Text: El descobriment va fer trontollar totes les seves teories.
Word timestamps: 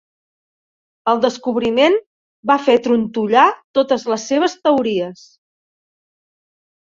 El 1.11 1.19
descobriment 1.25 1.97
va 2.51 2.55
fer 2.69 2.77
trontollar 2.87 3.45
totes 3.79 4.07
les 4.15 4.27
seves 4.31 4.57
teories. 4.69 5.23